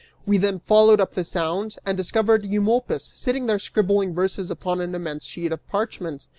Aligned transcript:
We 0.25 0.39
then 0.39 0.61
followed 0.61 0.99
up 0.99 1.13
the 1.13 1.23
sound 1.23 1.75
and 1.85 1.95
discovered 1.95 2.43
Eumolpus, 2.43 3.11
sitting 3.13 3.45
there 3.45 3.59
scribbling 3.59 4.15
verses 4.15 4.49
upon 4.49 4.81
an 4.81 4.95
immense 4.95 5.25
sheet 5.25 5.51
of 5.51 5.63
parchment! 5.69 6.25